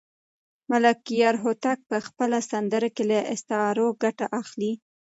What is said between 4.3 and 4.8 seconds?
اخلي.